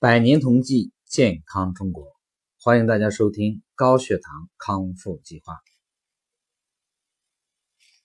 [0.00, 2.06] 百年同济，健康中国，
[2.60, 5.56] 欢迎大家收听高血糖康复计划。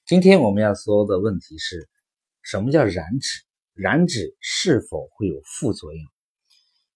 [0.04, 1.88] 今天我们要说的问题是
[2.42, 3.44] 什么叫燃脂？
[3.76, 6.04] 燃脂是否会有副作用？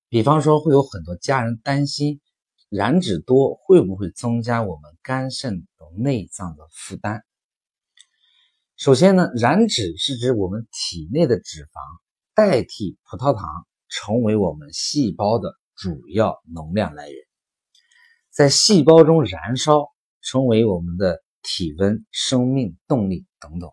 [0.09, 2.19] 比方说，会有很多家人担心
[2.67, 7.21] 燃脂多会不会增加我们肝肾等内脏的负担？
[8.75, 11.81] 首先呢，燃脂是指我们体内的脂肪
[12.33, 17.17] 代替葡萄糖，成为我们细胞的主要能量来源，
[18.29, 19.87] 在细胞中燃烧，
[20.21, 21.21] 成为我们的。
[21.49, 23.71] 体温、生命动力等等，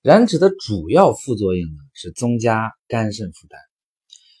[0.00, 3.58] 燃脂的主要副作用呢是增加肝肾负担，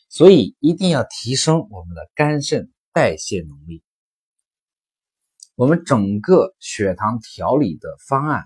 [0.08, 3.82] 所以一定要提升我们的肝肾代谢能力。
[5.56, 8.44] 我们整个血糖调理的方案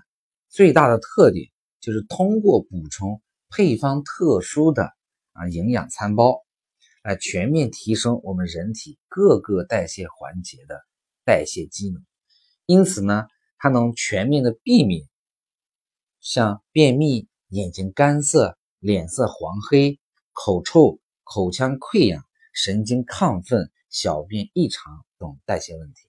[0.49, 4.91] 最大的特点就是通过补充配方特殊的
[5.37, 6.43] 啊营养餐包，
[7.03, 10.81] 来全面提升我们人体各个代谢环节的
[11.23, 12.03] 代谢机能。
[12.65, 13.27] 因此呢。
[13.59, 15.09] 它能全面的避免
[16.19, 19.99] 像便秘、眼睛干涩、脸色黄黑、
[20.31, 26.01] 口臭、口腔溃疡、神经亢奋、小便异常等代谢问题。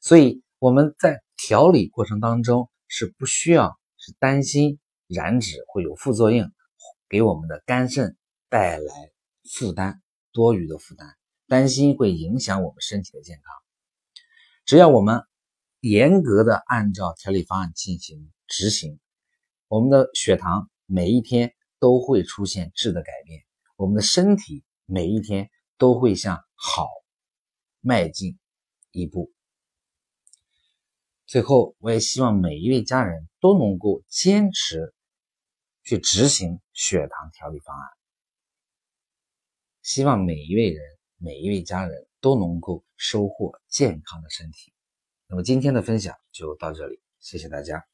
[0.00, 6.50] 所以我们在调理过程当中是不需要是担心燃脂会有副作用，
[7.12, 8.16] 给我们的肝肾
[8.48, 9.12] 带来
[9.44, 10.00] 负担
[10.32, 11.14] 多余的负担，
[11.46, 13.54] 担心会影响我们身体的健康。
[14.64, 15.20] 只要我们。
[15.84, 19.00] 严格的按照调理方案进行执行，
[19.66, 23.42] 我们的血糖每一天都会出现质的改变，
[23.74, 26.86] 我们的身体每一天都会向好
[27.80, 28.38] 迈进
[28.92, 29.32] 一步。
[31.26, 34.94] 最后，我也希望每一位家人都能够坚持
[35.84, 37.88] 去执行血糖调理方案，
[39.82, 40.82] 希望每一位人、
[41.16, 44.72] 每一位家人都能够收获健康的身体。
[45.26, 47.91] 那么今天的分享就到这里，谢谢大家。